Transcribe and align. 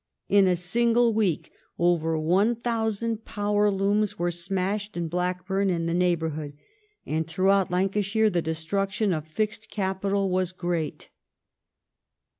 In 0.27 0.47
a 0.47 0.55
single 0.55 1.13
week 1.13 1.51
over 1.77 2.17
1,000 2.17 3.23
power 3.23 3.69
looms 3.69 4.17
were 4.17 4.31
smashed 4.31 4.97
in 4.97 5.07
Blackburn 5.09 5.69
and 5.69 5.87
the 5.87 5.93
neighbourhood, 5.93 6.57
and 7.05 7.27
throughout 7.27 7.69
Lancashire 7.69 8.31
the 8.31 8.41
destruction 8.41 9.13
of 9.13 9.27
fixed 9.27 9.69
capital 9.69 10.31
was 10.31 10.53
great. 10.53 11.09